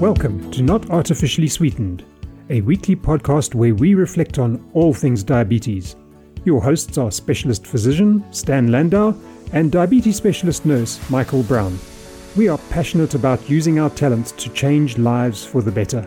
[0.00, 2.04] Welcome to Not Artificially Sweetened,
[2.50, 5.96] a weekly podcast where we reflect on all things diabetes.
[6.44, 9.14] Your hosts are specialist physician Stan Landau
[9.54, 11.78] and diabetes specialist nurse Michael Brown.
[12.36, 16.06] We are passionate about using our talents to change lives for the better.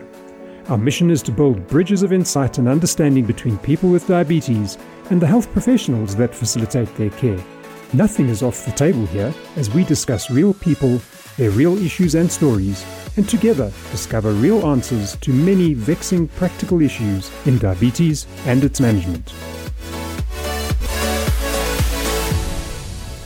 [0.68, 4.78] Our mission is to build bridges of insight and understanding between people with diabetes
[5.10, 7.44] and the health professionals that facilitate their care.
[7.92, 11.00] Nothing is off the table here as we discuss real people,
[11.36, 12.84] their real issues and stories,
[13.16, 19.32] and together discover real answers to many vexing practical issues in diabetes and its management.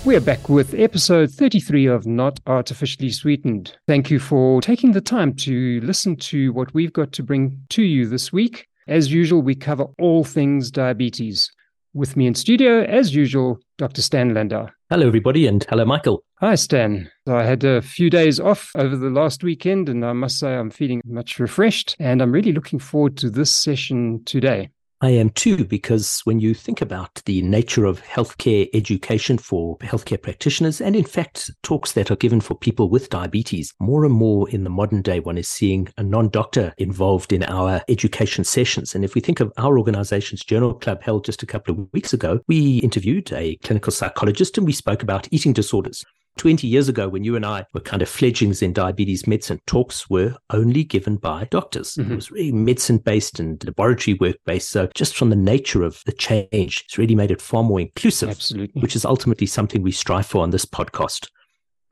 [0.04, 3.74] We're back with episode 33 of Not Artificially Sweetened.
[3.86, 7.82] Thank you for taking the time to listen to what we've got to bring to
[7.82, 8.68] you this week.
[8.86, 11.50] As usual, we cover all things diabetes.
[11.94, 14.02] With me in studio, as usual, Dr.
[14.02, 14.66] Stan Landau.
[14.90, 16.24] Hello, everybody, and hello, Michael.
[16.40, 17.08] Hi, Stan.
[17.28, 20.56] So I had a few days off over the last weekend, and I must say
[20.56, 24.70] I'm feeling much refreshed, and I'm really looking forward to this session today.
[25.04, 30.22] I am too, because when you think about the nature of healthcare education for healthcare
[30.22, 34.48] practitioners, and in fact, talks that are given for people with diabetes, more and more
[34.48, 38.94] in the modern day, one is seeing a non doctor involved in our education sessions.
[38.94, 42.14] And if we think of our organization's journal club held just a couple of weeks
[42.14, 46.02] ago, we interviewed a clinical psychologist and we spoke about eating disorders.
[46.36, 50.10] 20 years ago, when you and I were kind of fledglings in diabetes medicine, talks
[50.10, 51.94] were only given by doctors.
[51.94, 52.12] Mm-hmm.
[52.12, 54.70] It was really medicine based and laboratory work based.
[54.70, 58.30] So, just from the nature of the change, it's really made it far more inclusive,
[58.30, 58.80] Absolutely.
[58.80, 61.28] which is ultimately something we strive for on this podcast.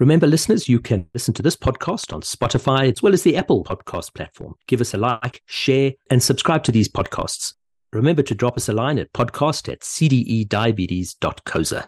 [0.01, 3.63] Remember, listeners, you can listen to this podcast on Spotify as well as the Apple
[3.63, 4.55] podcast platform.
[4.67, 7.55] Give us a like, share, and subscribe to these podcasts.
[7.93, 11.87] Remember to drop us a line at podcast at cdediabetes.coza.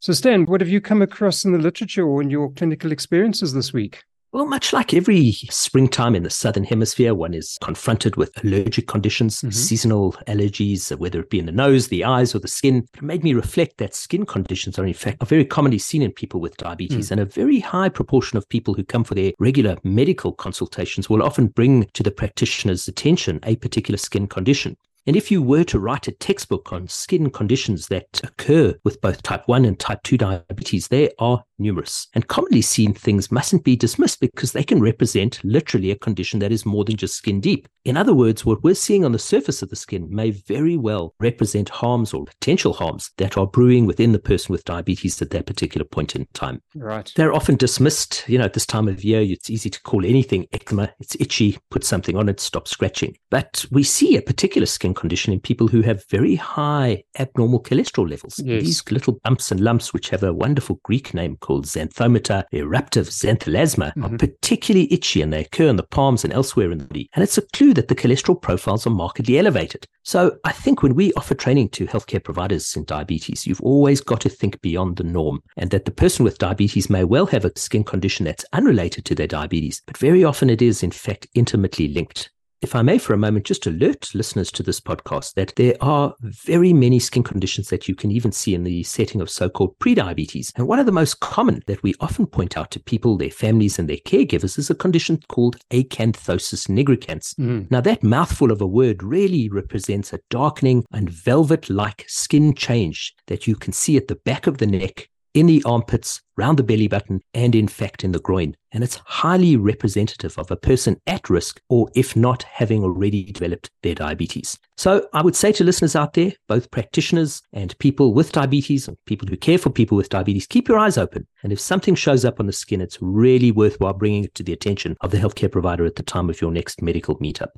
[0.00, 3.52] So, Stan, what have you come across in the literature or in your clinical experiences
[3.52, 4.04] this week?
[4.30, 9.38] Well, much like every springtime in the southern hemisphere, one is confronted with allergic conditions,
[9.38, 9.50] mm-hmm.
[9.50, 12.86] seasonal allergies, whether it be in the nose, the eyes, or the skin.
[12.94, 16.12] It made me reflect that skin conditions are, in fact, are very commonly seen in
[16.12, 17.12] people with diabetes, mm.
[17.12, 21.22] and a very high proportion of people who come for their regular medical consultations will
[21.24, 24.76] often bring to the practitioner's attention a particular skin condition.
[25.08, 29.22] And if you were to write a textbook on skin conditions that occur with both
[29.22, 32.08] type 1 and type 2 diabetes, there are numerous.
[32.14, 36.52] And commonly seen things mustn't be dismissed because they can represent literally a condition that
[36.52, 37.68] is more than just skin deep.
[37.84, 41.14] In other words, what we're seeing on the surface of the skin may very well
[41.20, 45.46] represent harms or potential harms that are brewing within the person with diabetes at that
[45.46, 46.60] particular point in time.
[46.74, 47.10] Right.
[47.16, 48.28] They're often dismissed.
[48.28, 50.92] You know, at this time of year, it's easy to call anything eczema.
[51.00, 53.16] It's itchy, put something on it, stop scratching.
[53.30, 58.10] But we see a particular skin condition in people who have very high abnormal cholesterol
[58.10, 58.38] levels.
[58.38, 58.62] Yes.
[58.64, 63.88] These little bumps and lumps, which have a wonderful Greek name called xanthomata eruptive xanthelasma,
[63.94, 64.04] mm-hmm.
[64.04, 67.08] are particularly itchy and they occur in the palms and elsewhere in the body.
[67.14, 69.86] And it's a clue that the cholesterol profiles are markedly elevated.
[70.02, 74.20] So I think when we offer training to healthcare providers in diabetes, you've always got
[74.22, 77.58] to think beyond the norm and that the person with diabetes may well have a
[77.58, 81.88] skin condition that's unrelated to their diabetes, but very often it is in fact intimately
[81.88, 82.30] linked.
[82.60, 86.14] If I may, for a moment, just alert listeners to this podcast that there are
[86.20, 89.78] very many skin conditions that you can even see in the setting of so called
[89.78, 90.52] prediabetes.
[90.56, 93.78] And one of the most common that we often point out to people, their families,
[93.78, 97.36] and their caregivers is a condition called acanthosis nigricans.
[97.36, 97.70] Mm.
[97.70, 103.14] Now, that mouthful of a word really represents a darkening and velvet like skin change
[103.28, 105.08] that you can see at the back of the neck
[105.38, 108.56] in the armpits, round the belly button, and in fact in the groin.
[108.72, 113.70] And it's highly representative of a person at risk or if not having already developed
[113.84, 114.58] their diabetes.
[114.76, 118.96] So I would say to listeners out there, both practitioners and people with diabetes and
[119.06, 121.24] people who care for people with diabetes, keep your eyes open.
[121.44, 124.52] And if something shows up on the skin, it's really worthwhile bringing it to the
[124.52, 127.50] attention of the healthcare provider at the time of your next medical meetup.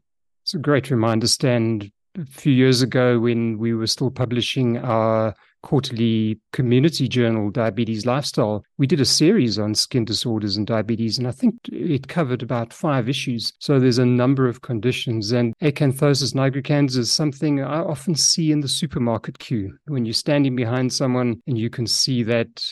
[0.43, 1.91] It's a great reminder, Stan.
[2.19, 8.65] A few years ago, when we were still publishing our quarterly community journal, Diabetes Lifestyle,
[8.79, 12.73] we did a series on skin disorders and diabetes, and I think it covered about
[12.73, 13.53] five issues.
[13.59, 18.61] So there's a number of conditions, and acanthosis nigricans is something I often see in
[18.61, 22.65] the supermarket queue when you're standing behind someone and you can see that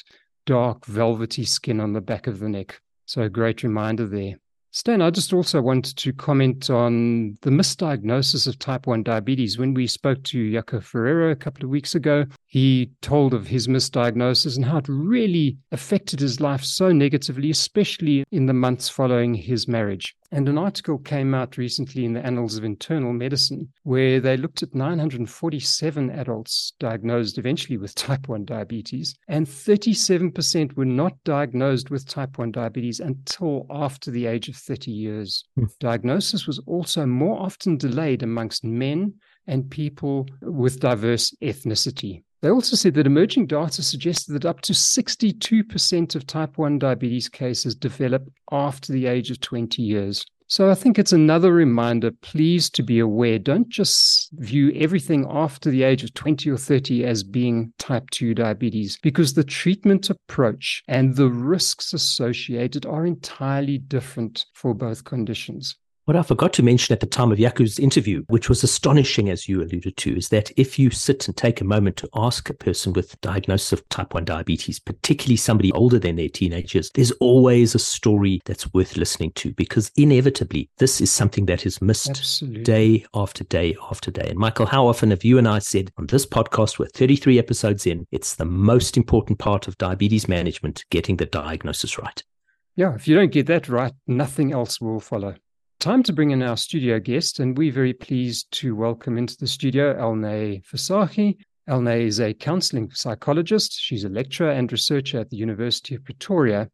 [0.46, 2.80] dark, velvety skin on the back of the neck.
[3.06, 4.34] So a great reminder there.
[4.78, 9.58] Stan, I just also wanted to comment on the misdiagnosis of type 1 diabetes.
[9.58, 13.66] When we spoke to Jaco Ferreira a couple of weeks ago, he told of his
[13.66, 19.34] misdiagnosis and how it really affected his life so negatively, especially in the months following
[19.34, 20.14] his marriage.
[20.30, 24.62] And an article came out recently in the Annals of Internal Medicine where they looked
[24.62, 32.06] at 947 adults diagnosed eventually with type 1 diabetes, and 37% were not diagnosed with
[32.06, 35.44] type 1 diabetes until after the age of 30 years.
[35.58, 35.68] Mm.
[35.80, 39.14] Diagnosis was also more often delayed amongst men
[39.46, 42.22] and people with diverse ethnicity.
[42.40, 47.28] They also said that emerging data suggested that up to 62% of type 1 diabetes
[47.28, 50.24] cases develop after the age of 20 years.
[50.50, 53.38] So I think it's another reminder, please, to be aware.
[53.38, 58.32] Don't just view everything after the age of 20 or 30 as being type 2
[58.34, 65.76] diabetes, because the treatment approach and the risks associated are entirely different for both conditions.
[66.08, 69.46] What I forgot to mention at the time of Jaco's interview, which was astonishing as
[69.46, 72.54] you alluded to, is that if you sit and take a moment to ask a
[72.54, 77.74] person with diagnosis of type 1 diabetes, particularly somebody older than their teenagers, there's always
[77.74, 82.62] a story that's worth listening to because inevitably this is something that is missed Absolutely.
[82.62, 84.28] day after day after day.
[84.30, 87.84] And Michael, how often have you and I said on this podcast, we're 33 episodes
[87.86, 92.24] in, it's the most important part of diabetes management, getting the diagnosis right.
[92.76, 95.34] Yeah, if you don't get that right, nothing else will follow.
[95.80, 99.46] Time to bring in our studio guest, and we're very pleased to welcome into the
[99.46, 101.36] studio Elné Visagie.
[101.68, 103.78] Elné is a counseling psychologist.
[103.80, 106.68] She's a lecturer and researcher at the University of Pretoria.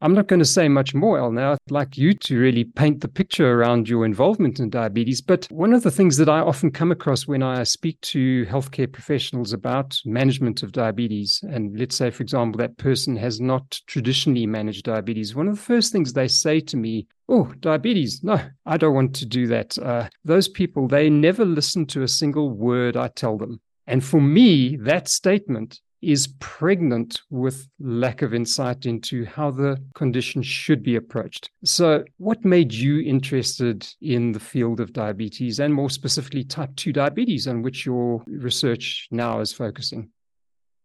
[0.00, 1.32] I'm not going to say much more, El.
[1.32, 5.20] Now, I'd like you to really paint the picture around your involvement in diabetes.
[5.20, 8.90] But one of the things that I often come across when I speak to healthcare
[8.90, 14.46] professionals about management of diabetes, and let's say, for example, that person has not traditionally
[14.46, 18.22] managed diabetes, one of the first things they say to me Oh, diabetes.
[18.22, 19.78] No, I don't want to do that.
[19.78, 23.60] Uh, those people, they never listen to a single word I tell them.
[23.86, 30.42] And for me, that statement is pregnant with lack of insight into how the condition
[30.42, 31.50] should be approached.
[31.64, 36.92] So, what made you interested in the field of diabetes and more specifically type 2
[36.92, 40.10] diabetes, on which your research now is focusing?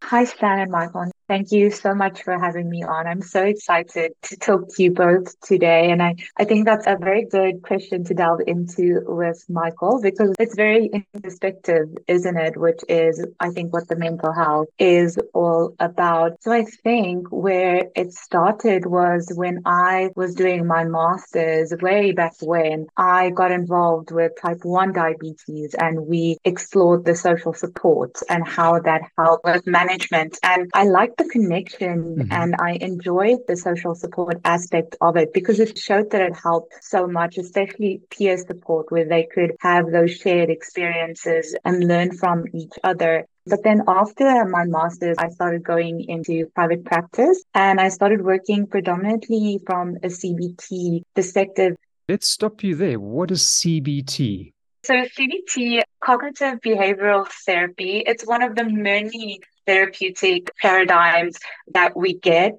[0.03, 1.11] Hi, Stan and Michael.
[1.29, 3.05] Thank you so much for having me on.
[3.05, 5.91] I'm so excited to talk to you both today.
[5.91, 10.33] And I, I think that's a very good question to delve into with Michael because
[10.39, 12.57] it's very introspective, isn't it?
[12.57, 16.41] Which is, I think, what the mental health is all about.
[16.41, 22.33] So I think where it started was when I was doing my master's way back
[22.41, 28.47] when I got involved with type 1 diabetes and we explored the social support and
[28.47, 30.39] how that helped with management.
[30.41, 32.31] And I like the connection mm-hmm.
[32.31, 36.73] and I enjoyed the social support aspect of it because it showed that it helped
[36.81, 42.45] so much, especially peer support where they could have those shared experiences and learn from
[42.53, 43.25] each other.
[43.45, 48.65] But then after my master's, I started going into private practice and I started working
[48.65, 51.75] predominantly from a CBT perspective.
[52.07, 52.99] Let's stop you there.
[52.99, 54.53] What is CBT?
[54.83, 59.39] So CBT, cognitive behavioral therapy, it's one of the many
[59.69, 61.37] therapeutic paradigms
[61.73, 62.53] that we get.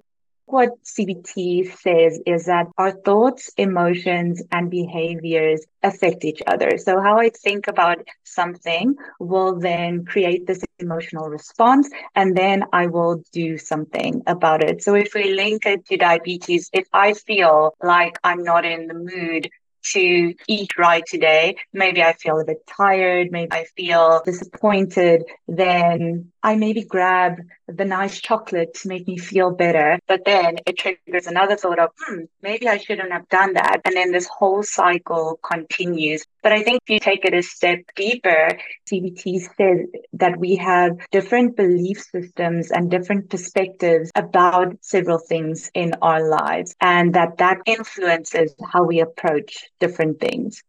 [0.47, 6.79] What CBT says is that our thoughts, emotions, and behaviors affect each other.
[6.79, 12.87] So, how I think about something will then create this emotional response, and then I
[12.87, 14.83] will do something about it.
[14.83, 18.95] So, if we link it to diabetes, if I feel like I'm not in the
[18.95, 19.51] mood
[19.93, 21.57] to eat right today.
[21.73, 23.29] Maybe I feel a bit tired.
[23.31, 25.25] Maybe I feel disappointed.
[25.49, 27.37] Then I maybe grab
[27.67, 29.99] the nice chocolate to make me feel better.
[30.09, 33.81] But then it triggers another thought of, hmm, maybe I shouldn't have done that.
[33.85, 36.25] And then this whole cycle continues.
[36.43, 38.59] But I think if you take it a step deeper,
[38.91, 45.95] CBT says that we have different belief systems and different perspectives about several things in
[46.01, 50.63] our lives and that that influences how we approach different things.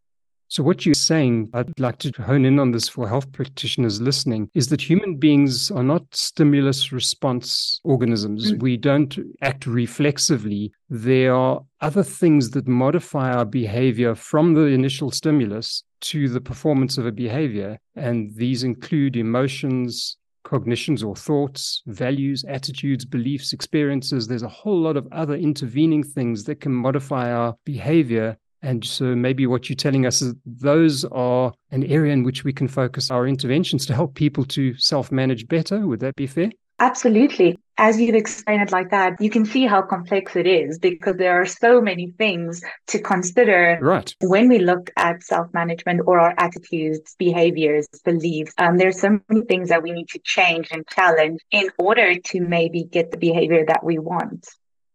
[0.51, 4.49] So, what you're saying, I'd like to hone in on this for health practitioners listening,
[4.53, 8.51] is that human beings are not stimulus response organisms.
[8.51, 8.61] Mm.
[8.61, 10.73] We don't act reflexively.
[10.89, 16.97] There are other things that modify our behavior from the initial stimulus to the performance
[16.97, 17.79] of a behavior.
[17.95, 24.27] And these include emotions, cognitions or thoughts, values, attitudes, beliefs, experiences.
[24.27, 29.15] There's a whole lot of other intervening things that can modify our behavior and so
[29.15, 33.09] maybe what you're telling us is those are an area in which we can focus
[33.09, 35.87] our interventions to help people to self manage better.
[35.87, 36.51] Would that be fair?
[36.79, 37.57] Absolutely.
[37.77, 41.39] As you've explained it like that, you can see how complex it is because there
[41.39, 44.13] are so many things to consider right.
[44.21, 48.53] when we look at self management or our attitudes, behaviors, beliefs.
[48.57, 52.41] Um, there's so many things that we need to change and challenge in order to
[52.41, 54.47] maybe get the behavior that we want.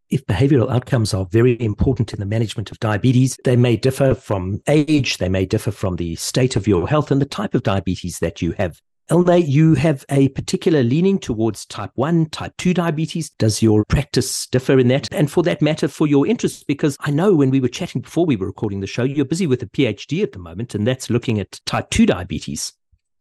[0.08, 4.62] If behavioral outcomes are very important in the management of diabetes, they may differ from
[4.68, 8.20] age, they may differ from the state of your health and the type of diabetes
[8.20, 8.80] that you have.
[9.10, 13.30] Elné, you have a particular leaning towards type 1, type 2 diabetes.
[13.30, 15.12] Does your practice differ in that?
[15.12, 16.62] And for that matter, for your interests?
[16.62, 19.46] Because I know when we were chatting before we were recording the show, you're busy
[19.48, 22.72] with a PhD at the moment, and that's looking at type 2 diabetes.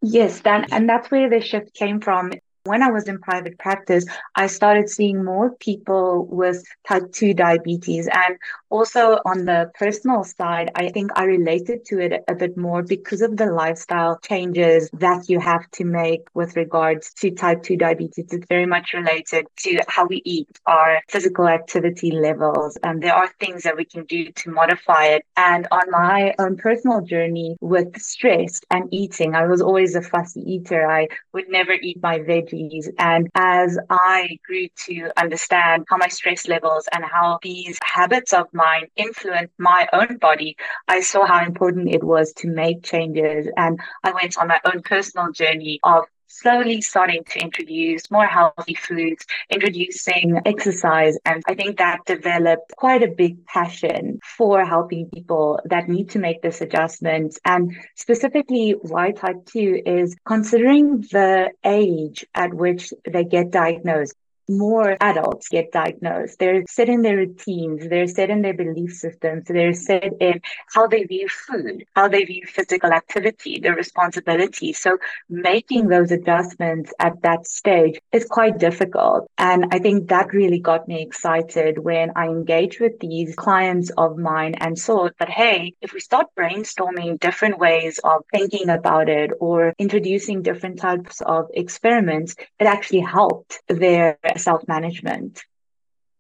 [0.02, 2.32] Yes, Stan, and that's where the shift came from.
[2.66, 8.10] When I was in private practice, I started seeing more people with type 2 diabetes.
[8.12, 8.38] And
[8.72, 13.22] also on the personal side, I think I related to it a bit more because
[13.22, 18.34] of the lifestyle changes that you have to make with regards to type 2 diabetes.
[18.34, 22.80] It's very much related to how we eat, our physical activity levels.
[22.84, 25.24] And there are things that we can do to modify it.
[25.38, 30.42] And on my own personal journey with stress and eating, I was always a fussy
[30.42, 30.90] eater.
[30.90, 32.55] I would never eat my veggies
[32.98, 38.48] and as I grew to understand how my stress levels and how these habits of
[38.54, 40.56] mine influence my own body,
[40.88, 43.48] I saw how important it was to make changes.
[43.58, 48.76] And I went on my own personal journey of slowly starting to introduce more healthy
[48.76, 51.18] foods, introducing exercise.
[51.26, 56.20] And I think that developed quite a big passion for helping people that need to
[56.20, 57.38] make this adjustment.
[57.46, 64.16] And specifically, why type 2 is considering the age at which they get diagnosed
[64.50, 66.40] more adults get diagnosed.
[66.40, 70.42] They're set in their routines, they're set in their belief systems, they're set in
[70.74, 74.74] how they view food, how they view physical activity, their responsibility.
[74.74, 74.98] So
[75.30, 79.30] making those adjustments at that stage is quite difficult.
[79.38, 84.18] And I think that really got me excited when I engaged with these clients of
[84.18, 89.32] mine and saw that, hey, if we start brainstorming different ways of thinking about it
[89.40, 95.44] or introducing different types of experiments, it actually helped their self management.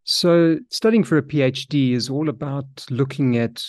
[0.07, 3.63] So, studying for a PhD is all about looking at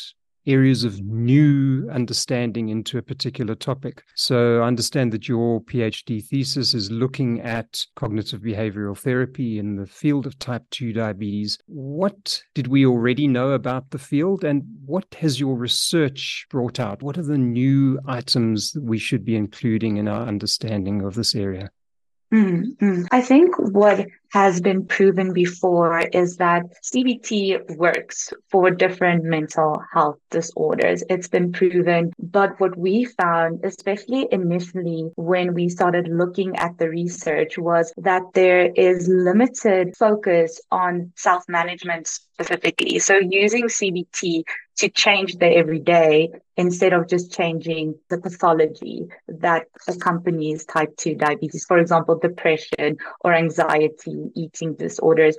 [0.47, 4.05] areas of new understanding into a particular topic.
[4.17, 9.87] So, I understand that your PhD thesis is looking at cognitive behavioral therapy in the
[9.87, 11.59] field of type 2 diabetes.
[11.69, 17.03] What did we already know about the field, and what has your research brought out?
[17.03, 21.35] What are the new items that we should be including in our understanding of this
[21.35, 21.71] area?
[22.33, 23.05] Mm-hmm.
[23.11, 30.19] I think what has been proven before is that CBT works for different mental health
[30.31, 31.05] disorders.
[31.09, 32.13] It's been proven.
[32.19, 38.23] But what we found, especially initially when we started looking at the research, was that
[38.35, 42.99] there is limited focus on self management specifically.
[42.99, 44.43] So using CBT
[44.77, 51.65] to change the everyday instead of just changing the pathology that accompanies type 2 diabetes,
[51.65, 55.37] for example, depression or anxiety eating disorders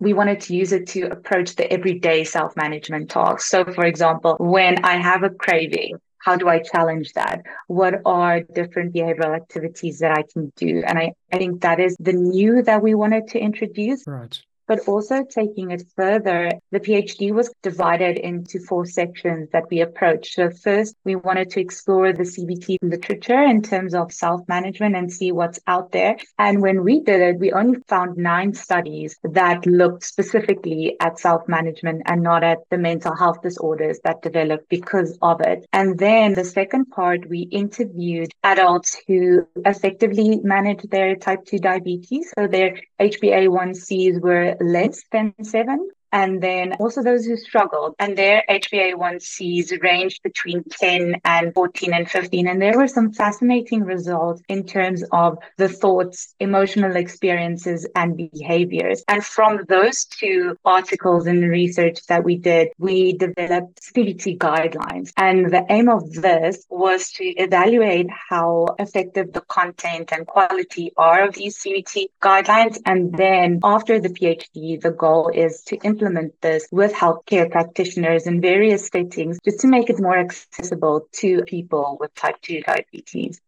[0.00, 3.50] we wanted to use it to approach the everyday self management tasks.
[3.50, 7.42] So, for example, when I have a craving, how do I challenge that?
[7.66, 10.82] What are different behavioral activities that I can do?
[10.86, 14.06] And I, I think that is the new that we wanted to introduce.
[14.06, 14.40] Right
[14.70, 16.48] but also taking it further.
[16.70, 20.34] The PhD was divided into four sections that we approached.
[20.34, 25.32] So first, we wanted to explore the CBT literature in terms of self-management and see
[25.32, 26.16] what's out there.
[26.38, 32.02] And when we did it, we only found nine studies that looked specifically at self-management
[32.06, 35.66] and not at the mental health disorders that developed because of it.
[35.72, 42.32] And then the second part, we interviewed adults who effectively managed their type 2 diabetes.
[42.38, 48.42] So their HbA1cs were less than seven and then also those who struggled and their
[48.48, 54.64] HbA1cs ranged between 10 and 14 and 15 and there were some fascinating results in
[54.64, 59.04] terms of the thoughts emotional experiences and behaviors.
[59.08, 65.12] And from those two articles and research that we did we developed CBT guidelines.
[65.16, 71.28] And the aim of this was to evaluate how effective the content and quality are
[71.28, 72.78] of these CBT guidelines.
[72.84, 78.26] And then after the PhD the goal is to implement implement this with healthcare practitioners
[78.26, 83.40] in various settings just to make it more accessible to people with type 2 diabetes.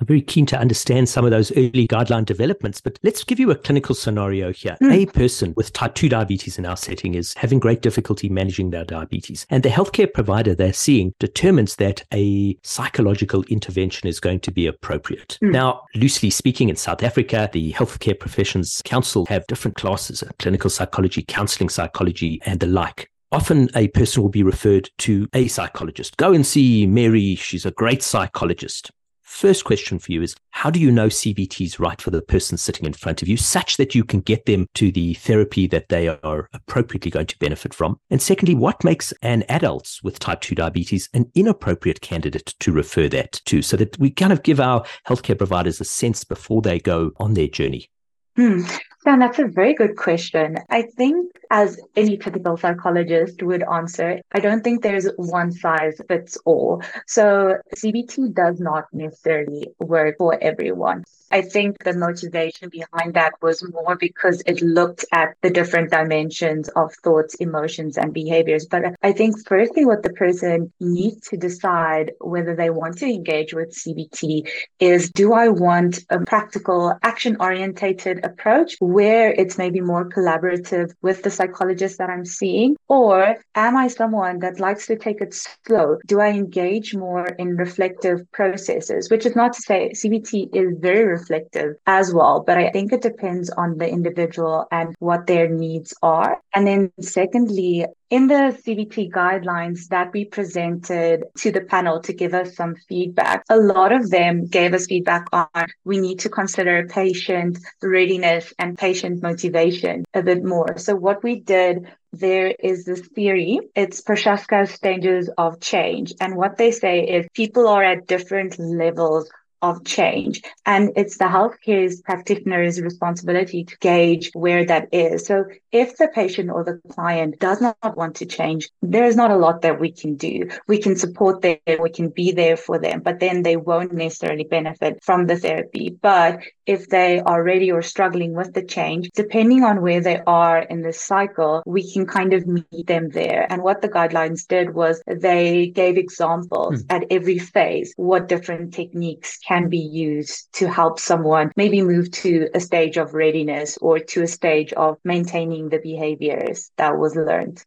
[0.00, 3.50] I'm very keen to understand some of those early guideline developments, but let's give you
[3.50, 4.76] a clinical scenario here.
[4.80, 4.92] Mm.
[4.92, 8.84] A person with type 2 diabetes in our setting is having great difficulty managing their
[8.84, 14.52] diabetes, and the healthcare provider they're seeing determines that a psychological intervention is going to
[14.52, 15.38] be appropriate.
[15.42, 15.52] Mm.
[15.52, 21.24] Now, loosely speaking, in South Africa, the Healthcare Professions Council have different classes clinical psychology,
[21.26, 26.16] counseling psychology, and the like often a person will be referred to a psychologist.
[26.16, 27.34] Go and see Mary.
[27.34, 28.90] She's a great psychologist
[29.28, 32.56] first question for you is how do you know CBT is right for the person
[32.56, 35.88] sitting in front of you, such that you can get them to the therapy that
[35.88, 38.00] they are appropriately going to benefit from?
[38.10, 43.08] And secondly, what makes an adult with type 2 diabetes an inappropriate candidate to refer
[43.08, 46.80] that to so that we kind of give our healthcare providers a sense before they
[46.80, 47.90] go on their journey?
[48.34, 48.62] Hmm.
[49.08, 50.56] Stan, that's a very good question.
[50.68, 56.36] I think, as any typical psychologist would answer, I don't think there's one size fits
[56.44, 56.82] all.
[57.06, 61.04] So, CBT does not necessarily work for everyone.
[61.30, 66.68] I think the motivation behind that was more because it looked at the different dimensions
[66.70, 68.66] of thoughts, emotions, and behaviors.
[68.66, 73.52] But I think, firstly, what the person needs to decide whether they want to engage
[73.52, 74.48] with CBT
[74.80, 81.22] is do I want a practical, action orientated approach where it's maybe more collaborative with
[81.22, 82.76] the psychologist that I'm seeing?
[82.88, 85.98] Or am I someone that likes to take it slow?
[86.06, 89.10] Do I engage more in reflective processes?
[89.10, 92.44] Which is not to say CBT is very reflective as well.
[92.46, 96.40] But I think it depends on the individual and what their needs are.
[96.54, 102.32] And then secondly, in the CBT guidelines that we presented to the panel to give
[102.32, 106.86] us some feedback, a lot of them gave us feedback on we need to consider
[106.88, 110.78] patient readiness and patient motivation a bit more.
[110.78, 113.60] So what we did there is this theory.
[113.74, 116.14] It's Prochaska's stages of change.
[116.20, 119.30] And what they say is people are at different levels
[119.62, 120.42] of change.
[120.66, 125.26] And it's the healthcare practitioner's responsibility to gauge where that is.
[125.26, 129.30] So if the patient or the client does not want to change, there is not
[129.30, 130.48] a lot that we can do.
[130.66, 134.44] We can support them, we can be there for them, but then they won't necessarily
[134.44, 135.90] benefit from the therapy.
[135.90, 140.58] But if they are ready or struggling with the change, depending on where they are
[140.58, 143.46] in the cycle, we can kind of meet them there.
[143.50, 146.86] And what the guidelines did was they gave examples mm.
[146.90, 152.50] at every phase, what different techniques can be used to help someone maybe move to
[152.54, 157.64] a stage of readiness or to a stage of maintaining the behaviors that was learned.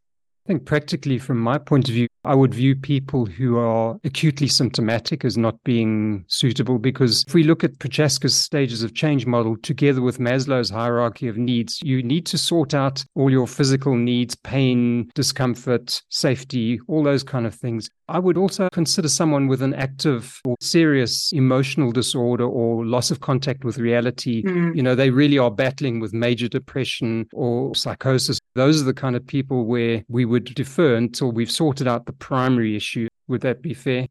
[0.52, 5.24] Think practically, from my point of view, I would view people who are acutely symptomatic
[5.24, 10.02] as not being suitable because if we look at Prochaska's stages of change model together
[10.02, 15.10] with Maslow's hierarchy of needs, you need to sort out all your physical needs, pain,
[15.16, 17.90] discomfort, safety, all those kind of things.
[18.12, 23.22] I would also consider someone with an active or serious emotional disorder or loss of
[23.22, 24.44] contact with reality.
[24.44, 24.76] Mm.
[24.76, 28.38] You know, they really are battling with major depression or psychosis.
[28.54, 32.14] Those are the kind of people where we would defer until we've sorted out the
[32.14, 33.08] primary issue.
[33.28, 34.08] Would that be fair?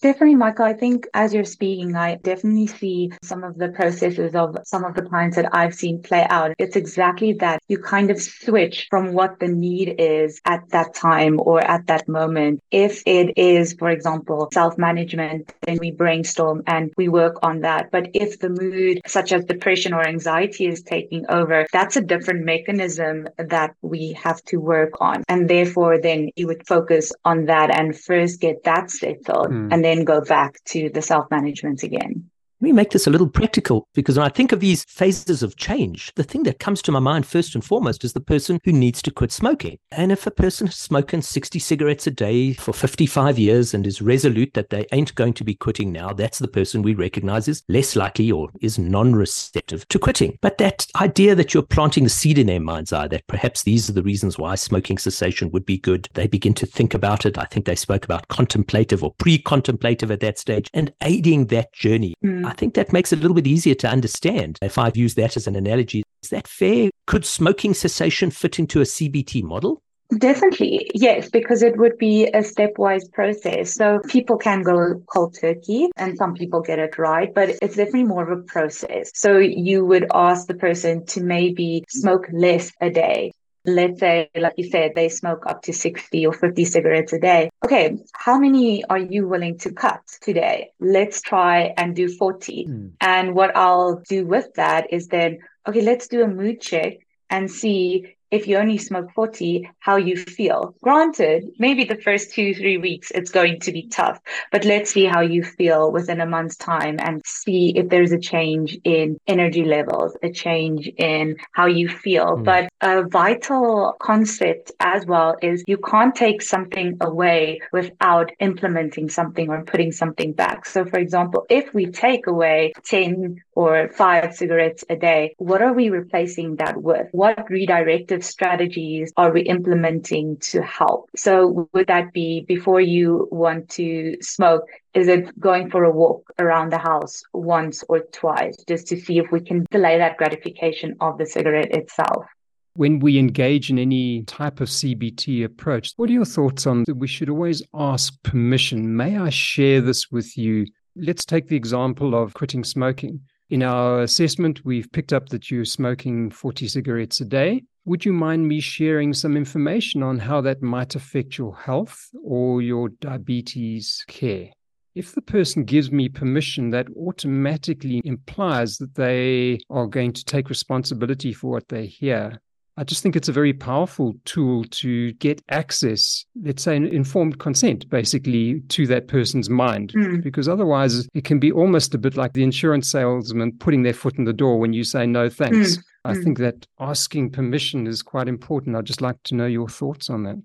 [0.00, 0.64] Definitely, Michael.
[0.64, 4.94] I think as you're speaking, I definitely see some of the processes of some of
[4.94, 6.54] the clients that I've seen play out.
[6.58, 11.40] It's exactly that you kind of switch from what the need is at that time
[11.40, 12.60] or at that moment.
[12.70, 17.90] If it is, for example, self management, then we brainstorm and we work on that.
[17.90, 22.44] But if the mood, such as depression or anxiety, is taking over, that's a different
[22.44, 25.22] mechanism that we have to work on.
[25.28, 29.50] And therefore, then you would focus on that and first get that settled.
[29.50, 32.30] Mm and then go back to the self management again.
[32.58, 35.56] Let me make this a little practical because when I think of these phases of
[35.56, 38.72] change, the thing that comes to my mind first and foremost is the person who
[38.72, 39.76] needs to quit smoking.
[39.92, 44.00] And if a person has smoking 60 cigarettes a day for 55 years and is
[44.00, 47.62] resolute that they ain't going to be quitting now, that's the person we recognize is
[47.68, 50.38] less likely or is non receptive to quitting.
[50.40, 53.90] But that idea that you're planting the seed in their mind's eye, that perhaps these
[53.90, 57.36] are the reasons why smoking cessation would be good, they begin to think about it.
[57.36, 61.74] I think they spoke about contemplative or pre contemplative at that stage and aiding that
[61.74, 62.14] journey.
[62.24, 62.45] Mm.
[62.46, 64.58] I think that makes it a little bit easier to understand.
[64.62, 66.90] If I've used that as an analogy, is that fair?
[67.06, 69.82] Could smoking cessation fit into a CBT model?
[70.18, 73.74] Definitely, yes, because it would be a stepwise process.
[73.74, 78.04] So people can go cold turkey and some people get it right, but it's definitely
[78.04, 79.10] more of a process.
[79.14, 83.32] So you would ask the person to maybe smoke less a day
[83.66, 87.50] let's say, like you said, they smoke up to 60 or 50 cigarettes a day.
[87.64, 90.70] Okay, how many are you willing to cut today?
[90.80, 92.66] Let's try and do 40.
[92.66, 92.92] Mm.
[93.00, 96.98] And what I'll do with that is then, okay, let's do a mood check
[97.28, 100.74] and see if you only smoke 40, how you feel.
[100.82, 104.20] Granted, maybe the first two, three weeks, it's going to be tough,
[104.52, 108.18] but let's see how you feel within a month's time and see if there's a
[108.18, 112.36] change in energy levels, a change in how you feel.
[112.36, 112.44] Mm.
[112.44, 119.48] But a vital concept as well is you can't take something away without implementing something
[119.50, 120.66] or putting something back.
[120.66, 125.72] So, for example, if we take away 10 or five cigarettes a day, what are
[125.72, 127.08] we replacing that with?
[127.12, 131.10] What redirected strategies are we implementing to help?
[131.16, 134.64] So would that be before you want to smoke?
[134.94, 139.18] Is it going for a walk around the house once or twice just to see
[139.18, 142.26] if we can delay that gratification of the cigarette itself?
[142.74, 146.96] When we engage in any type of CBT approach, what are your thoughts on that
[146.96, 148.96] we should always ask permission?
[148.96, 150.66] May I share this with you?
[150.94, 153.20] Let's take the example of quitting smoking.
[153.48, 157.62] In our assessment, we've picked up that you're smoking 40 cigarettes a day.
[157.86, 162.60] Would you mind me sharing some information on how that might affect your health or
[162.60, 164.50] your diabetes care?
[164.96, 170.48] If the person gives me permission, that automatically implies that they are going to take
[170.48, 172.40] responsibility for what they hear.
[172.78, 177.88] I just think it's a very powerful tool to get access, let's say, informed consent,
[177.88, 179.92] basically, to that person's mind.
[179.94, 180.22] Mm.
[180.22, 184.18] Because otherwise, it can be almost a bit like the insurance salesman putting their foot
[184.18, 185.78] in the door when you say no thanks.
[185.78, 185.82] Mm.
[186.06, 186.24] I mm.
[186.24, 188.76] think that asking permission is quite important.
[188.76, 190.40] I'd just like to know your thoughts on that.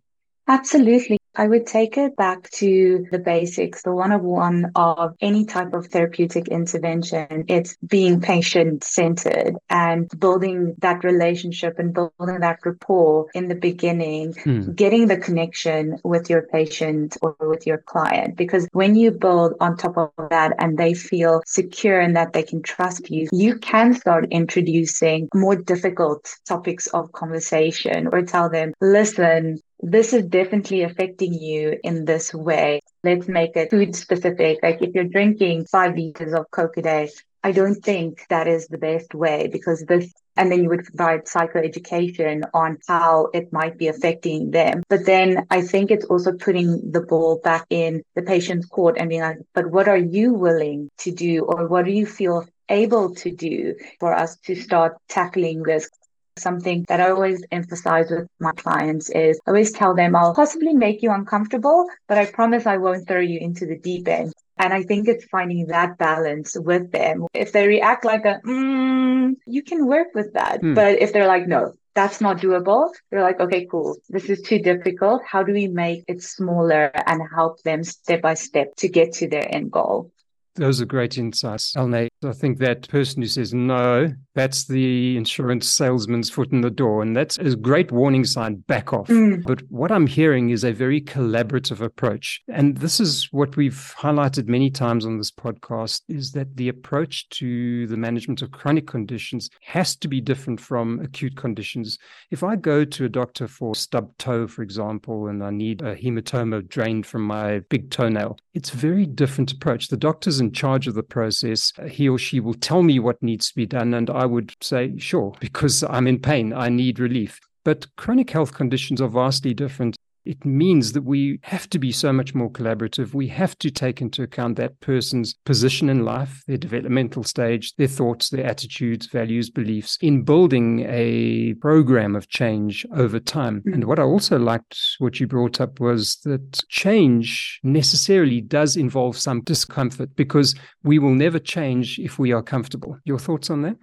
[0.47, 1.17] Absolutely.
[1.35, 5.73] I would take it back to the basics, the one on one of any type
[5.73, 7.45] of therapeutic intervention.
[7.47, 14.33] It's being patient centered and building that relationship and building that rapport in the beginning,
[14.33, 14.75] mm.
[14.75, 18.35] getting the connection with your patient or with your client.
[18.35, 22.43] Because when you build on top of that and they feel secure and that they
[22.43, 28.73] can trust you, you can start introducing more difficult topics of conversation or tell them,
[28.81, 32.81] listen, this is definitely affecting you in this way.
[33.03, 34.59] Let's make it food specific.
[34.61, 37.09] Like if you're drinking five liters of Coke a day,
[37.43, 41.25] I don't think that is the best way because this, and then you would provide
[41.25, 44.83] psychoeducation on how it might be affecting them.
[44.89, 49.09] But then I think it's also putting the ball back in the patient's court and
[49.09, 53.15] being like, but what are you willing to do or what do you feel able
[53.15, 55.89] to do for us to start tackling this
[56.37, 60.73] Something that I always emphasize with my clients is I always tell them I'll possibly
[60.73, 64.33] make you uncomfortable, but I promise I won't throw you into the deep end.
[64.57, 67.25] And I think it's finding that balance with them.
[67.33, 70.61] If they react like a, mm, you can work with that.
[70.61, 70.75] Hmm.
[70.75, 72.89] But if they're like, no, that's not doable.
[73.09, 73.97] They're like, okay, cool.
[74.09, 75.23] This is too difficult.
[75.25, 79.27] How do we make it smaller and help them step by step to get to
[79.27, 80.11] their end goal?
[80.55, 82.10] Those are great insights, Elné.
[82.23, 87.01] I think that person who says no, that's the insurance salesman's foot in the door.
[87.01, 89.07] And that's a great warning sign back off.
[89.07, 89.43] Mm.
[89.43, 92.41] But what I'm hearing is a very collaborative approach.
[92.47, 97.27] And this is what we've highlighted many times on this podcast is that the approach
[97.29, 101.97] to the management of chronic conditions has to be different from acute conditions.
[102.29, 105.95] If I go to a doctor for stub toe, for example, and I need a
[105.95, 109.87] hematoma drained from my big toenail, it's a very different approach.
[109.87, 111.73] The doctor's in charge of the process.
[111.89, 113.93] He or she will tell me what needs to be done.
[113.93, 117.39] And I would say, sure, because I'm in pain, I need relief.
[117.63, 119.95] But chronic health conditions are vastly different
[120.25, 123.13] it means that we have to be so much more collaborative.
[123.13, 127.87] We have to take into account that person's position in life, their developmental stage, their
[127.87, 133.59] thoughts, their attitudes, values, beliefs in building a program of change over time.
[133.61, 133.73] Mm-hmm.
[133.73, 139.17] And what I also liked, what you brought up, was that change necessarily does involve
[139.17, 142.97] some discomfort because we will never change if we are comfortable.
[143.05, 143.77] Your thoughts on that?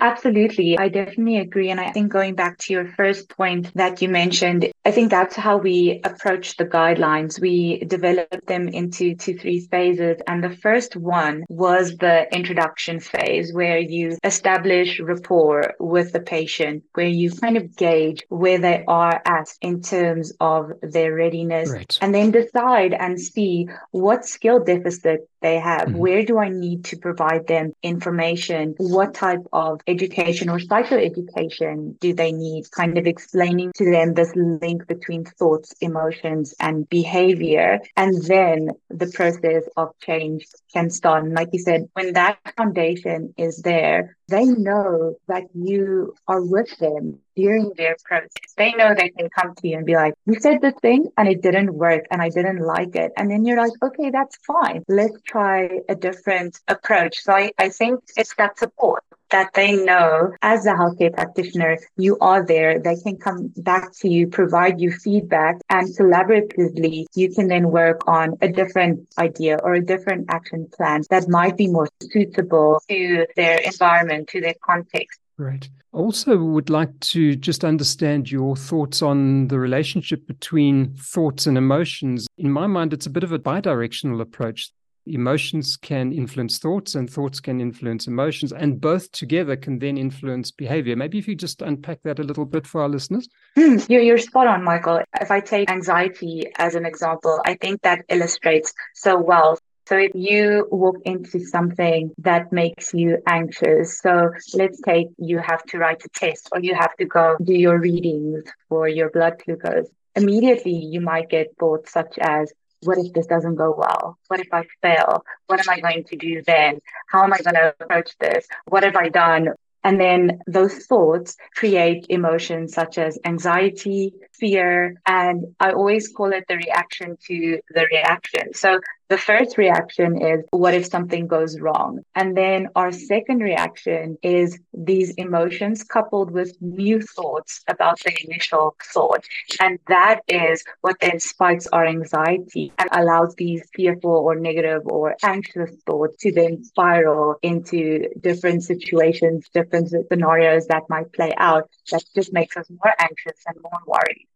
[0.00, 0.78] Absolutely.
[0.78, 1.70] I definitely agree.
[1.70, 5.34] And I think going back to your first point that you mentioned, I think that's
[5.34, 7.40] how we approach the guidelines.
[7.40, 10.18] We developed them into two, three phases.
[10.28, 16.84] And the first one was the introduction phase where you establish rapport with the patient,
[16.94, 21.98] where you kind of gauge where they are at in terms of their readiness right.
[22.00, 25.88] and then decide and see what skill deficit they have.
[25.88, 25.98] Mm-hmm.
[25.98, 28.74] Where do I need to provide them information?
[28.78, 32.70] What type of education or psychoeducation do they need?
[32.70, 37.80] Kind of explaining to them this link between thoughts, emotions, and behavior.
[37.96, 41.24] And then the process of change can start.
[41.24, 46.76] And like you said, when that foundation is there, they know that you are with
[46.78, 48.28] them during their process.
[48.56, 51.28] They know they can come to you and be like, you said this thing and
[51.28, 53.12] it didn't work and I didn't like it.
[53.16, 54.84] And then you're like, okay, that's fine.
[54.88, 57.22] Let's try a different approach.
[57.22, 62.16] So I, I think it's that support that they know as a healthcare practitioner, you
[62.20, 62.78] are there.
[62.78, 68.06] They can come back to you, provide you feedback and collaboratively, you can then work
[68.06, 73.26] on a different idea or a different action plan that might be more suitable to
[73.36, 75.20] their environment, to their context.
[75.38, 75.68] Right.
[75.92, 82.26] Also, would like to just understand your thoughts on the relationship between thoughts and emotions.
[82.36, 84.70] In my mind, it's a bit of a bidirectional approach
[85.06, 90.50] emotions can influence thoughts and thoughts can influence emotions, and both together can then influence
[90.50, 90.96] behavior.
[90.96, 93.28] Maybe if you just unpack that a little bit for our listeners.
[93.56, 95.00] Mm, you're, you're spot on, Michael.
[95.20, 100.10] If I take anxiety as an example, I think that illustrates so well so if
[100.16, 106.04] you walk into something that makes you anxious, so let's take you have to write
[106.04, 109.88] a test or you have to go do your readings for your blood glucose.
[110.16, 114.18] Immediately you might get thoughts such as, what if this doesn't go well?
[114.28, 115.24] What if I fail?
[115.46, 116.80] What am I going to do then?
[117.08, 118.46] How am I going to approach this?
[118.66, 119.50] What have I done?
[119.84, 126.44] And then those thoughts create emotions such as anxiety, fear, and I always call it
[126.48, 128.52] the reaction to the reaction.
[128.52, 132.00] So the first reaction is, what if something goes wrong?
[132.14, 138.74] And then our second reaction is these emotions coupled with new thoughts about the initial
[138.92, 139.24] thought.
[139.60, 145.16] And that is what then spikes our anxiety and allows these fearful or negative or
[145.22, 152.02] anxious thoughts to then spiral into different situations, different scenarios that might play out that
[152.14, 154.26] just makes us more anxious and more worried.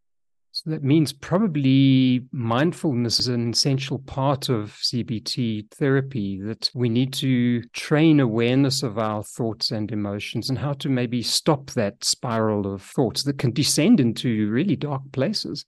[0.62, 7.14] So that means probably mindfulness is an essential part of CBT therapy, that we need
[7.14, 12.70] to train awareness of our thoughts and emotions and how to maybe stop that spiral
[12.70, 15.64] of thoughts that can descend into really dark places.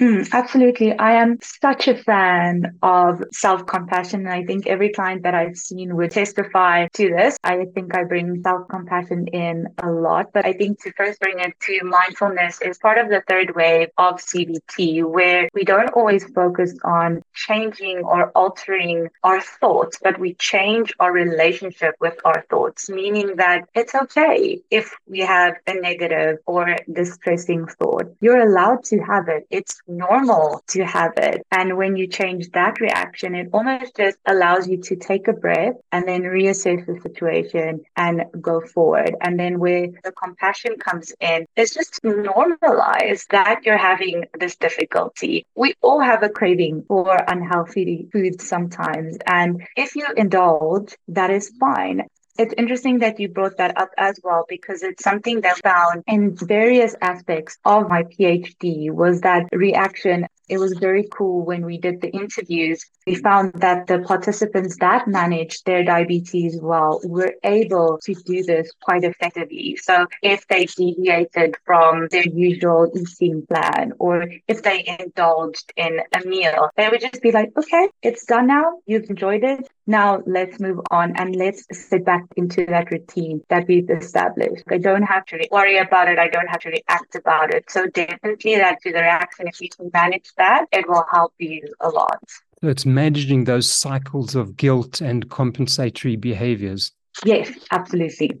[0.00, 0.92] Mm, absolutely.
[0.98, 4.20] I am such a fan of self compassion.
[4.26, 7.36] And I think every client that I've seen would testify to this.
[7.44, 11.38] I think I bring self compassion in a lot, but I think to first bring
[11.38, 16.24] it to mindfulness is part of the third wave of CBT, where we don't always
[16.24, 22.90] focus on changing or altering our thoughts, but we change our relationship with our thoughts,
[22.90, 28.12] meaning that it's okay if we have a negative or distressing thought.
[28.20, 29.46] You're allowed to have it.
[29.50, 31.46] It's normal to have it.
[31.50, 35.74] And when you change that reaction, it almost just allows you to take a breath
[35.92, 39.16] and then reassess the situation and go forward.
[39.20, 45.46] And then where the compassion comes in, it's just normalize that you're having this difficulty.
[45.54, 49.18] We all have a craving for unhealthy food sometimes.
[49.26, 52.06] And if you indulge, that is fine.
[52.36, 56.34] It's interesting that you brought that up as well because it's something that found in
[56.36, 62.00] various aspects of my PhD was that reaction it was very cool when we did
[62.00, 62.84] the interviews.
[63.06, 68.70] We found that the participants that managed their diabetes well were able to do this
[68.82, 69.78] quite effectively.
[69.82, 76.26] So if they deviated from their usual eating plan or if they indulged in a
[76.26, 78.78] meal, they would just be like, okay, it's done now.
[78.86, 79.68] You've enjoyed it.
[79.86, 84.64] Now let's move on and let's sit back into that routine that we've established.
[84.70, 86.18] I don't have to worry about it.
[86.18, 87.70] I don't have to react about it.
[87.70, 91.62] So definitely that to the reaction, if you can manage that, it will help you
[91.80, 92.18] a lot.
[92.60, 96.92] So it's managing those cycles of guilt and compensatory behaviors.
[97.24, 98.40] Yes, absolutely.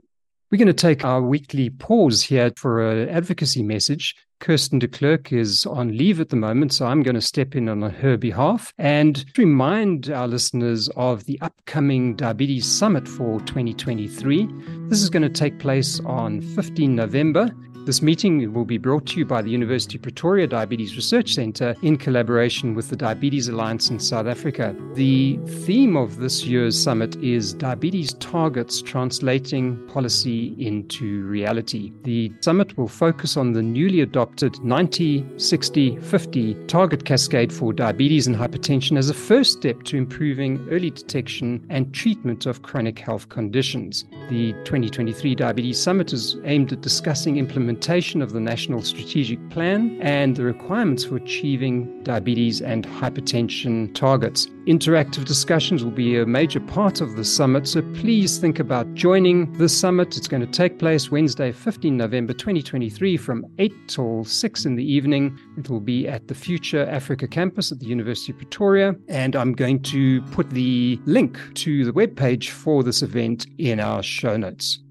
[0.50, 4.14] We're going to take our weekly pause here for an advocacy message.
[4.40, 7.68] Kirsten de Klerk is on leave at the moment, so I'm going to step in
[7.68, 14.48] on her behalf and remind our listeners of the upcoming Diabetes Summit for 2023.
[14.88, 17.50] This is going to take place on 15 November
[17.84, 21.76] this meeting will be brought to you by the University of Pretoria Diabetes Research Centre
[21.82, 24.74] in collaboration with the Diabetes Alliance in South Africa.
[24.94, 31.92] The theme of this year's summit is Diabetes Targets Translating Policy into Reality.
[32.04, 38.26] The summit will focus on the newly adopted 90 60 50 target cascade for diabetes
[38.26, 43.28] and hypertension as a first step to improving early detection and treatment of chronic health
[43.28, 44.06] conditions.
[44.30, 49.98] The 2023 Diabetes Summit is aimed at discussing implementation implementation of the National Strategic Plan
[50.00, 54.46] and the requirements for achieving diabetes and hypertension targets.
[54.68, 59.52] Interactive discussions will be a major part of the summit, so please think about joining
[59.58, 60.16] the summit.
[60.16, 64.84] It's going to take place Wednesday, 15 November 2023 from 8 till 6 in the
[64.84, 65.36] evening.
[65.58, 69.52] It will be at the Future Africa campus at the University of Pretoria, and I'm
[69.52, 74.83] going to put the link to the webpage for this event in our show notes.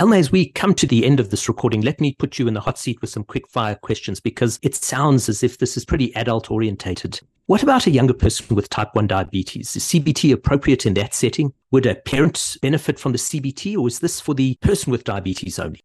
[0.00, 2.54] Elné, as we come to the end of this recording, let me put you in
[2.54, 5.84] the hot seat with some quick fire questions because it sounds as if this is
[5.84, 7.20] pretty adult orientated.
[7.48, 9.76] What about a younger person with type 1 diabetes?
[9.76, 11.52] Is CBT appropriate in that setting?
[11.70, 15.58] Would a parent benefit from the CBT or is this for the person with diabetes
[15.58, 15.82] only?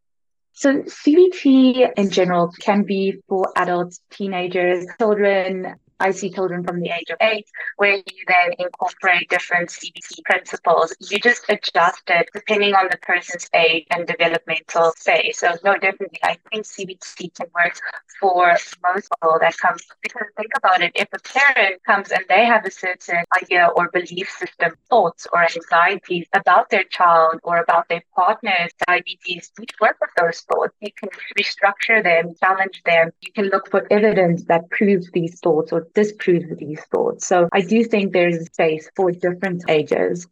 [0.54, 6.90] So CBT in general can be for adults, teenagers, children, I see children from the
[6.90, 10.94] age of eight, where you then incorporate different CBT principles.
[11.00, 15.40] You just adjust it depending on the person's age and developmental phase.
[15.40, 17.80] So, no, definitely, I think CBT can work
[18.20, 18.48] for
[18.84, 19.78] most people that come.
[20.02, 23.90] Because think about it, if a parent comes and they have a certain idea or
[23.92, 29.98] belief system, thoughts or anxieties about their child or about their partner's diabetes, you work
[30.02, 30.74] with those thoughts.
[30.82, 33.12] You can restructure them, challenge them.
[33.22, 37.28] You can look for evidence that proves these thoughts or disproves these thoughts.
[37.28, 40.28] So I do think there's a space for different ages.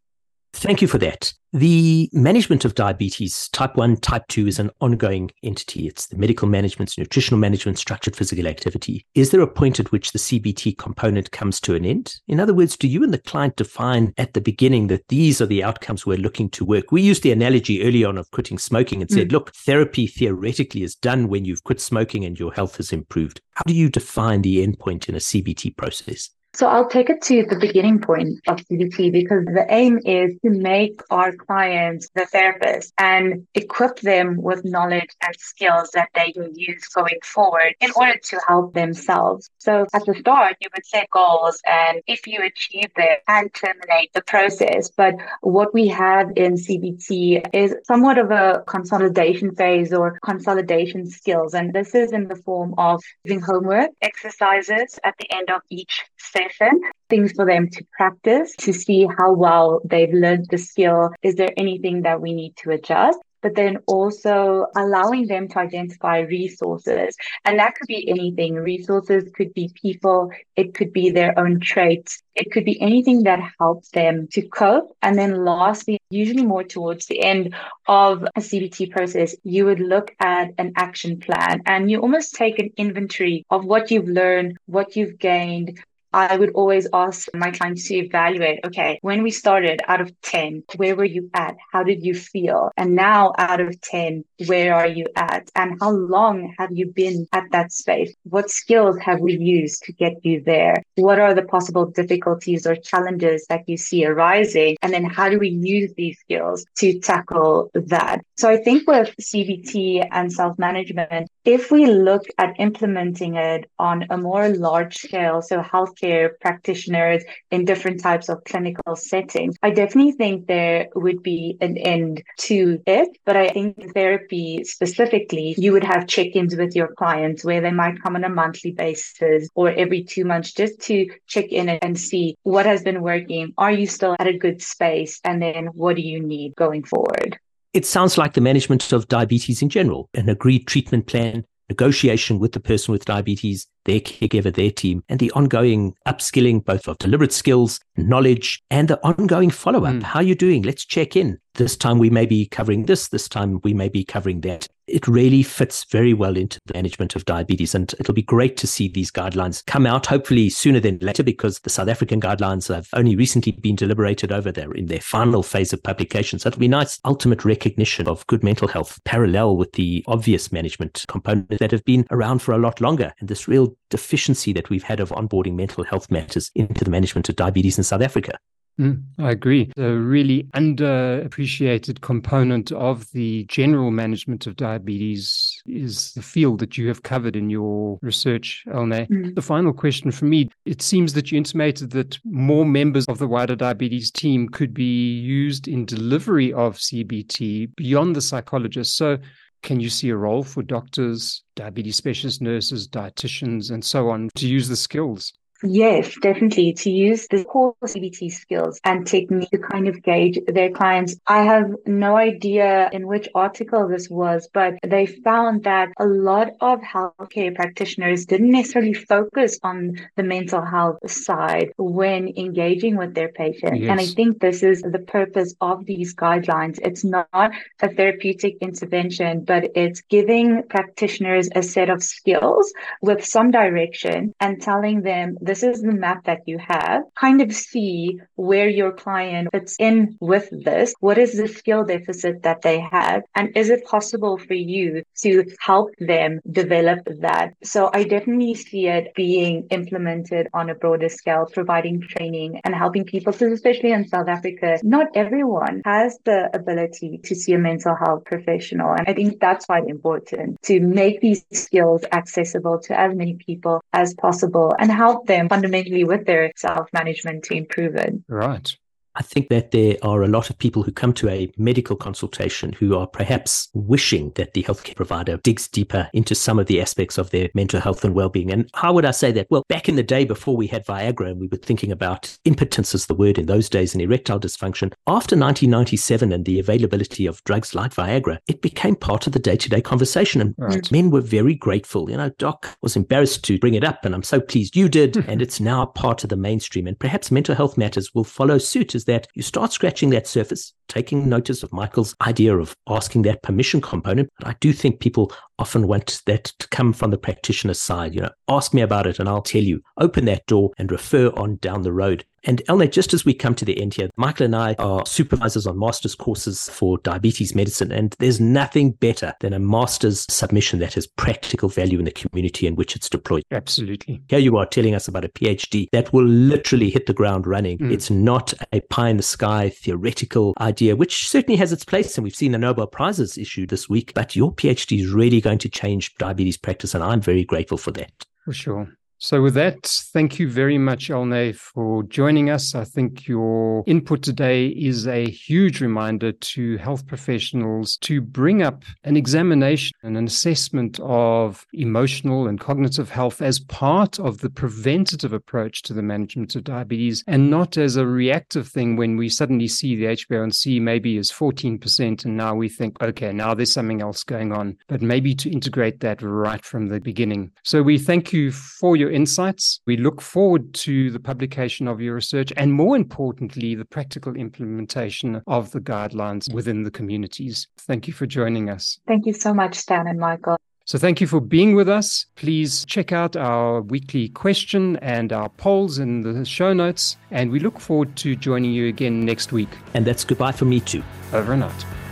[0.54, 1.34] Thank you for that.
[1.52, 5.88] The management of diabetes, type 1, type 2, is an ongoing entity.
[5.88, 9.06] It's the medical management, nutritional management, structured physical activity.
[9.14, 12.16] Is there a point at which the CBT component comes to an end?
[12.28, 15.46] In other words, do you and the client define at the beginning that these are
[15.46, 16.92] the outcomes we're looking to work?
[16.92, 19.34] We used the analogy early on of quitting smoking and said, mm.
[19.34, 23.42] look, therapy theoretically is done when you've quit smoking and your health has improved.
[23.52, 26.30] How do you define the endpoint in a CBT process?
[26.56, 30.52] So I'll take it to the beginning point of CBT because the aim is to
[30.52, 36.54] make our clients the therapist and equip them with knowledge and skills that they can
[36.54, 39.50] use going forward in order to help themselves.
[39.58, 44.14] So at the start, you would set goals and if you achieve them and terminate
[44.14, 44.92] the process.
[44.96, 51.56] But what we have in CBT is somewhat of a consolidation phase or consolidation skills.
[51.56, 56.04] And this is in the form of doing homework exercises at the end of each
[56.20, 61.10] session session, things for them to practice to see how well they've learned the skill.
[61.22, 63.20] Is there anything that we need to adjust?
[63.44, 67.16] but then also allowing them to identify resources.
[67.46, 68.56] And that could be anything.
[68.56, 73.42] Resources could be people, it could be their own traits, it could be anything that
[73.60, 74.96] helps them to cope.
[75.04, 77.54] And then lastly, usually more towards the end
[77.88, 82.58] of a CBT process, you would look at an action plan and you almost take
[82.60, 85.80] an inventory of what you've learned, what you've gained,
[86.14, 90.64] I would always ask my clients to evaluate, okay, when we started out of 10,
[90.76, 91.56] where were you at?
[91.72, 92.72] How did you feel?
[92.78, 95.50] And now out of 10, where are you at?
[95.56, 98.14] And how long have you been at that space?
[98.24, 100.84] What skills have we used to get you there?
[100.96, 104.78] What are the possible difficulties or challenges that you see arising?
[104.84, 108.24] And then how do we use these skills to tackle that?
[108.38, 114.06] So I think with CBT and self management, if we look at implementing it on
[114.10, 116.03] a more large scale, so healthcare
[116.42, 122.24] practitioners in different types of clinical settings, I definitely think there would be an end
[122.40, 123.18] to it.
[123.26, 127.72] But I think therapy specifically, you would have check ins with your clients where they
[127.72, 132.00] might come on a monthly basis or every two months just to check in and
[132.00, 133.54] see what has been working.
[133.58, 135.20] Are you still at a good space?
[135.24, 137.40] And then what do you need going forward?
[137.74, 142.52] It sounds like the management of diabetes in general, an agreed treatment plan, negotiation with
[142.52, 147.34] the person with diabetes, their caregiver, their team, and the ongoing upskilling both of deliberate
[147.34, 149.96] skills, knowledge, and the ongoing follow up.
[149.96, 150.04] Mm.
[150.04, 150.64] How are you doing?
[150.64, 151.40] Let's check in.
[151.56, 154.68] This time we may be covering this, this time we may be covering that.
[154.88, 157.74] It really fits very well into the management of diabetes.
[157.74, 161.60] And it'll be great to see these guidelines come out, hopefully sooner than later, because
[161.60, 165.74] the South African guidelines have only recently been deliberated over there in their final phase
[165.74, 166.40] of publication.
[166.40, 171.06] So it'll be nice ultimate recognition of good mental health parallel with the obvious management
[171.08, 173.14] components that have been around for a lot longer.
[173.20, 177.30] And this real deficiency that we've had of onboarding mental health matters into the management
[177.30, 178.38] of diabetes in South Africa.
[178.80, 179.72] Mm, I agree.
[179.78, 186.88] A really underappreciated component of the general management of diabetes is the field that you
[186.88, 189.08] have covered in your research, Elné.
[189.10, 189.36] Mm.
[189.36, 193.28] The final question for me it seems that you intimated that more members of the
[193.28, 198.98] wider diabetes team could be used in delivery of CBT beyond the psychologist.
[198.98, 199.18] So,
[199.62, 204.48] can you see a role for doctors, diabetes specialist nurses, dietitians, and so on to
[204.48, 205.32] use the skills?
[205.64, 206.74] Yes, definitely.
[206.74, 211.16] To use the core CBT skills and technique to kind of gauge their clients.
[211.28, 216.50] I have no idea in which article this was, but they found that a lot
[216.60, 223.30] of healthcare practitioners didn't necessarily focus on the mental health side when engaging with their
[223.30, 223.80] patients.
[223.80, 223.90] Yes.
[223.90, 226.80] And I think this is the purpose of these guidelines.
[226.82, 233.52] It's not a therapeutic intervention, but it's giving practitioners a set of skills with some
[233.52, 237.04] direction and telling them the this is the map that you have.
[237.14, 240.96] Kind of see where your client fits in with this.
[241.00, 243.22] What is the skill deficit that they have?
[243.36, 247.54] And is it possible for you to help them develop that?
[247.64, 253.04] So I definitely see it being implemented on a broader scale, providing training and helping
[253.04, 257.96] people, because especially in South Africa, not everyone has the ability to see a mental
[257.96, 258.92] health professional.
[258.94, 263.84] And I think that's quite important to make these skills accessible to as many people
[263.94, 268.14] as possible and help them them fundamentally with their self management to improve it.
[268.28, 268.76] Right.
[269.16, 272.74] I think that there are a lot of people who come to a medical consultation
[272.74, 277.18] who are perhaps wishing that the healthcare provider digs deeper into some of the aspects
[277.18, 278.52] of their mental health and well-being.
[278.52, 279.48] And how would I say that?
[279.50, 282.96] Well, back in the day before we had Viagra and we were thinking about impotence
[282.96, 287.44] as the word in those days and erectile dysfunction, after 1997 and the availability of
[287.44, 290.42] drugs like Viagra, it became part of the day-to-day conversation.
[290.42, 290.92] And right.
[290.92, 292.10] men were very grateful.
[292.10, 295.18] You know, doc was embarrassed to bring it up and I'm so pleased you did.
[295.28, 296.88] and it's now part of the mainstream.
[296.88, 300.74] And perhaps mental health matters will follow suit is that you start scratching that surface,
[300.88, 304.30] taking notice of Michael's idea of asking that permission component.
[304.44, 308.14] I do think people often want that to come from the practitioner's side.
[308.14, 309.82] You know, ask me about it and I'll tell you.
[309.98, 312.26] Open that door and refer on down the road.
[312.46, 315.66] And Elné, just as we come to the end here, Michael and I are supervisors
[315.66, 320.94] on master's courses for diabetes medicine, and there's nothing better than a master's submission that
[320.96, 323.44] has practical value in the community in which it's deployed.
[323.52, 324.22] Absolutely.
[324.28, 327.78] Here you are telling us about a PhD that will literally hit the ground running.
[327.78, 327.94] Mm.
[327.94, 332.24] It's not a pie in the sky theoretical idea, which certainly has its place, and
[332.24, 335.70] we've seen the Nobel Prizes issued this week, but your PhD is really going to
[335.70, 338.12] change diabetes practice, and I'm very grateful for that.
[338.46, 338.98] For sure.
[339.24, 342.76] So, with that, thank you very much, Elné, for joining us.
[342.76, 348.84] I think your input today is a huge reminder to health professionals to bring up
[349.06, 355.32] an examination and an assessment of emotional and cognitive health as part of the preventative
[355.32, 359.70] approach to the management of diabetes and not as a reactive thing when we suddenly
[359.70, 364.22] see the HbA1c maybe is 14% and now we think, okay, now there's something else
[364.26, 367.54] going on, but maybe to integrate that right from the beginning.
[367.64, 369.80] So, we thank you for your insights.
[369.86, 375.42] We look forward to the publication of your research and, more importantly, the practical implementation
[375.48, 377.68] of the guidelines within the communities.
[377.78, 379.00] Thank you for joining us.
[379.08, 380.58] Thank you so much, Stan and Michael.
[380.86, 382.26] So, thank you for being with us.
[382.36, 387.16] Please check out our weekly question and our polls in the show notes.
[387.32, 389.70] And we look forward to joining you again next week.
[389.94, 391.04] And that's goodbye for me, too.
[391.32, 392.03] Over and out.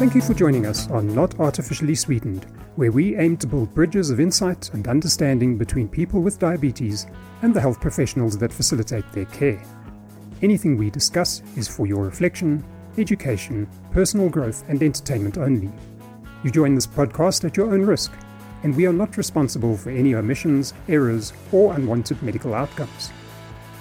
[0.00, 2.46] Thank you for joining us on Not Artificially Sweetened,
[2.76, 7.06] where we aim to build bridges of insight and understanding between people with diabetes
[7.42, 9.62] and the health professionals that facilitate their care.
[10.40, 12.64] Anything we discuss is for your reflection,
[12.96, 15.70] education, personal growth, and entertainment only.
[16.44, 18.10] You join this podcast at your own risk,
[18.62, 23.12] and we are not responsible for any omissions, errors, or unwanted medical outcomes.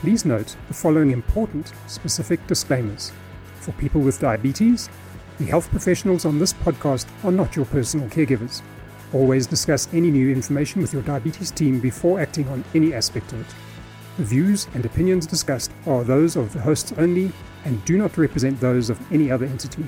[0.02, 3.14] Please note the following important, specific disclaimers.
[3.62, 4.90] For people with diabetes,
[5.40, 8.62] the health professionals on this podcast are not your personal caregivers.
[9.14, 13.40] Always discuss any new information with your diabetes team before acting on any aspect of
[13.42, 13.56] it.
[14.18, 17.32] The views and opinions discussed are those of the hosts only
[17.64, 19.86] and do not represent those of any other entity.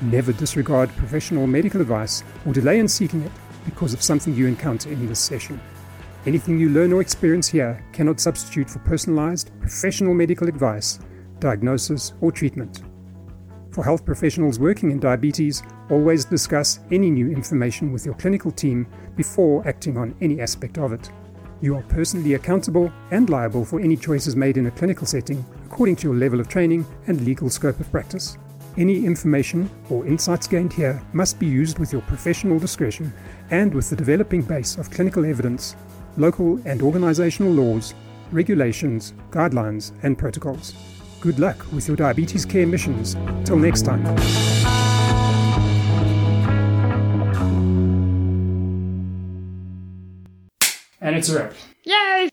[0.00, 3.32] Never disregard professional medical advice or delay in seeking it
[3.66, 5.60] because of something you encounter in this session.
[6.24, 10.98] Anything you learn or experience here cannot substitute for personalized, professional medical advice,
[11.40, 12.87] diagnosis, or treatment.
[13.70, 18.86] For health professionals working in diabetes, always discuss any new information with your clinical team
[19.16, 21.10] before acting on any aspect of it.
[21.60, 25.96] You are personally accountable and liable for any choices made in a clinical setting according
[25.96, 28.38] to your level of training and legal scope of practice.
[28.76, 33.12] Any information or insights gained here must be used with your professional discretion
[33.50, 35.74] and with the developing base of clinical evidence,
[36.16, 37.94] local and organizational laws,
[38.30, 40.74] regulations, guidelines, and protocols.
[41.20, 43.14] Good luck with your diabetes care missions.
[43.44, 44.06] Till next time.
[51.00, 51.54] And it's a wrap.
[51.84, 52.26] Yay!